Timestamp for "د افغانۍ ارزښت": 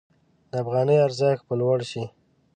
0.51-1.43